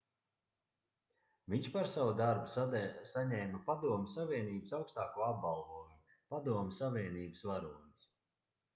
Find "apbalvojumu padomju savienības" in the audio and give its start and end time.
5.29-7.49